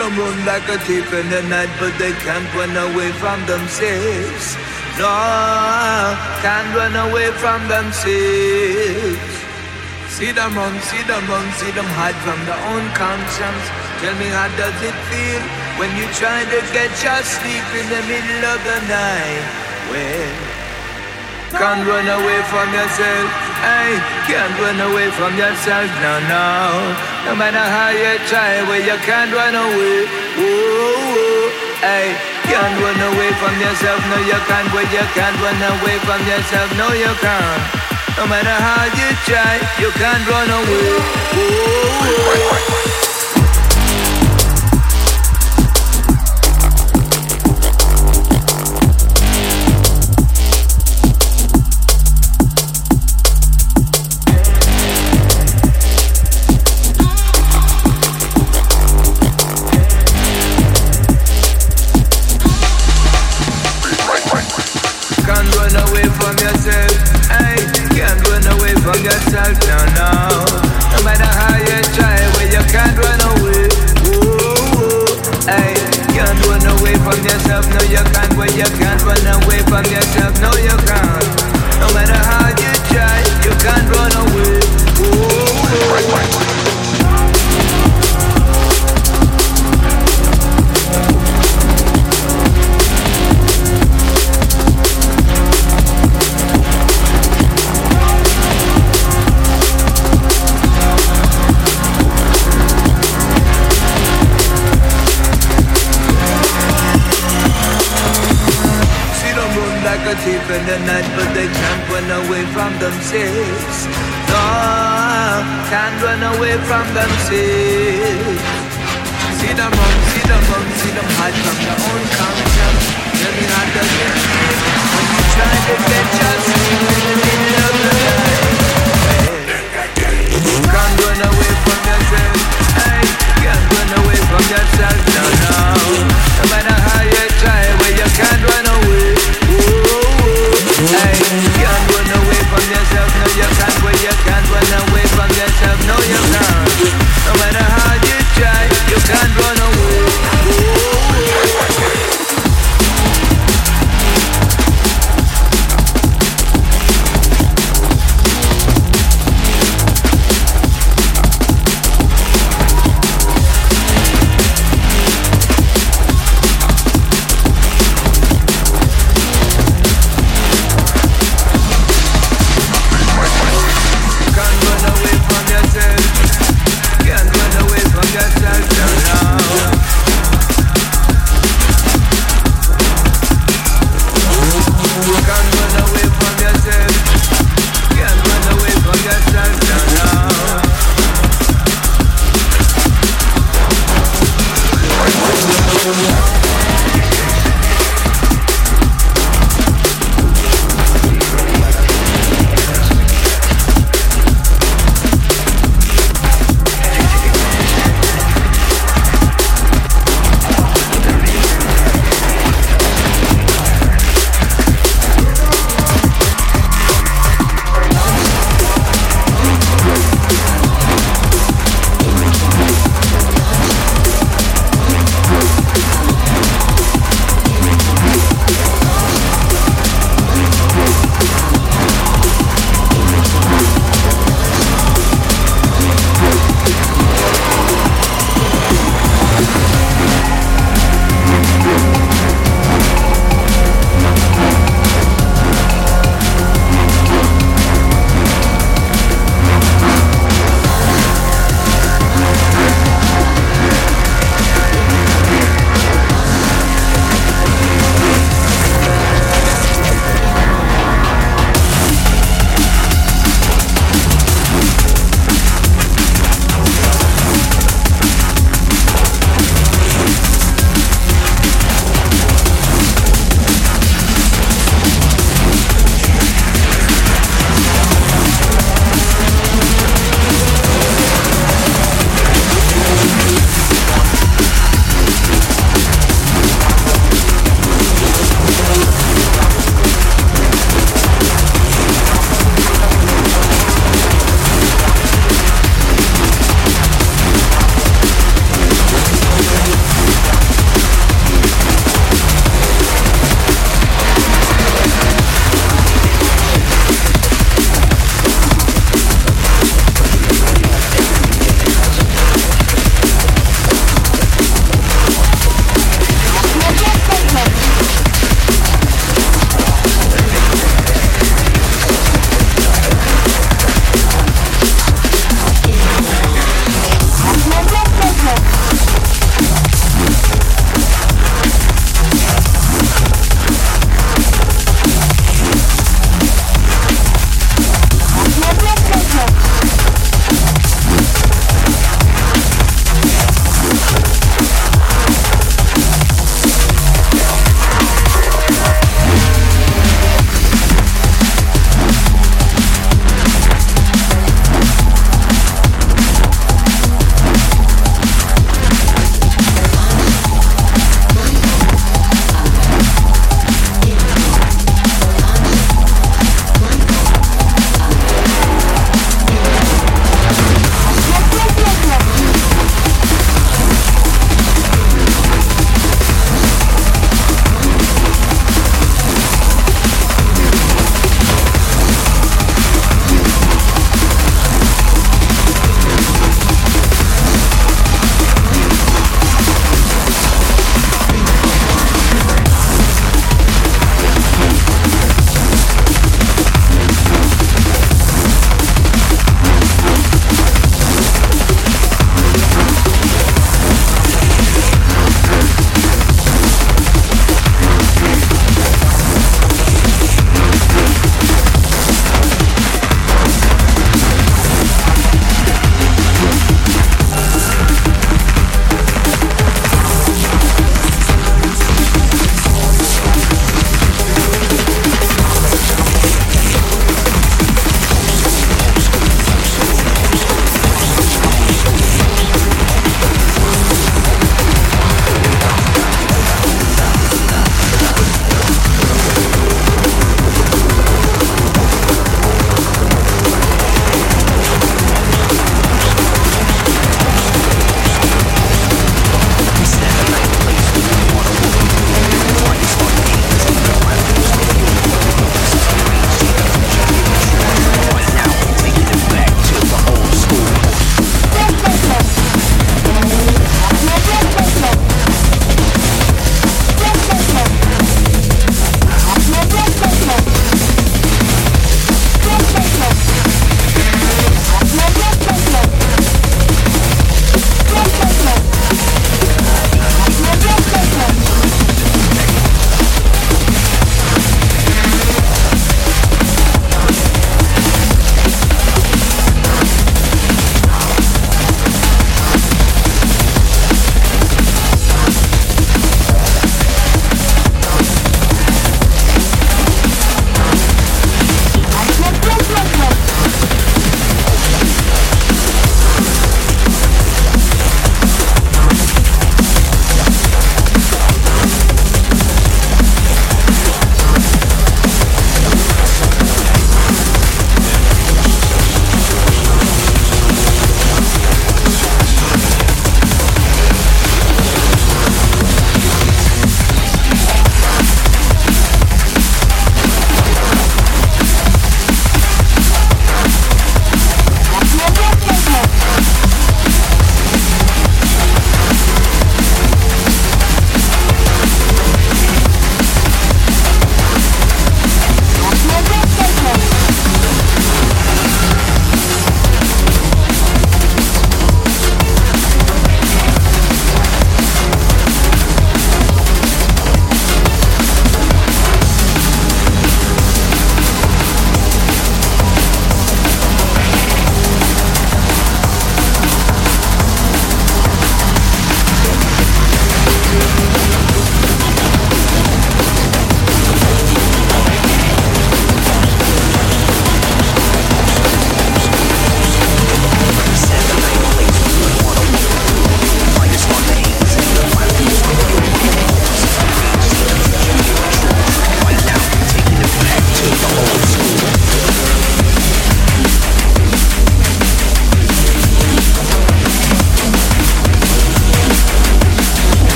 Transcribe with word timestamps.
Them 0.00 0.16
run 0.16 0.46
like 0.46 0.64
a 0.72 0.78
thief 0.88 1.12
in 1.12 1.28
the 1.28 1.42
night, 1.52 1.68
but 1.76 1.92
they 2.00 2.16
can't 2.24 2.48
run 2.56 2.72
away 2.72 3.12
from 3.20 3.36
themselves. 3.44 4.56
No, 4.96 5.12
can't 6.40 6.72
run 6.72 6.96
away 6.96 7.28
from 7.36 7.60
themselves. 7.68 9.20
See 10.08 10.32
them 10.32 10.56
run, 10.56 10.72
see 10.88 11.04
them 11.04 11.20
run, 11.28 11.44
see 11.60 11.68
them 11.76 11.84
hide 12.00 12.16
from 12.24 12.40
their 12.48 12.56
own 12.72 12.88
conscience. 12.96 13.64
Tell 14.00 14.16
me 14.16 14.32
how 14.32 14.48
does 14.56 14.80
it 14.80 14.96
feel 15.12 15.42
when 15.76 15.92
you 16.00 16.08
try 16.16 16.48
to 16.48 16.58
get 16.72 16.88
your 17.04 17.20
sleep 17.20 17.68
in 17.76 17.86
the 17.92 18.00
middle 18.08 18.44
of 18.56 18.60
the 18.64 18.78
night? 18.88 19.44
Well, 19.92 20.32
can't 21.60 21.84
run 21.84 22.08
away 22.08 22.40
from 22.48 22.72
yourself. 22.72 23.28
Hey, 23.60 24.00
can't 24.24 24.56
run 24.64 24.80
away 24.80 25.12
from 25.12 25.36
yourself. 25.36 25.92
No, 26.00 26.14
no. 26.24 27.09
No 27.26 27.36
matter 27.36 27.60
how 27.60 27.90
you 27.90 28.18
try, 28.26 28.62
well, 28.64 28.80
you 28.80 28.96
can't 29.04 29.32
run 29.32 29.54
away. 29.54 30.08
Whoa, 30.40 31.52
hey, 31.84 32.16
can't 32.48 32.76
run 32.80 33.00
away 33.12 33.30
from 33.36 33.54
yourself. 33.60 34.00
No, 34.08 34.16
you 34.24 34.40
can't. 34.48 34.72
Well, 34.72 34.88
you 34.88 35.04
can't 35.12 35.36
run 35.44 35.60
away 35.60 35.96
from 36.00 36.20
yourself. 36.26 36.68
No, 36.80 36.88
you 36.96 37.12
can't. 37.20 37.62
No 38.16 38.26
matter 38.26 38.56
how 38.56 38.84
you 38.88 39.08
try, 39.28 39.60
you 39.78 39.90
can't 40.00 40.24
run 40.28 40.48
away. 40.48 40.88
Whoa. 41.36 41.90
Can't 42.30 43.09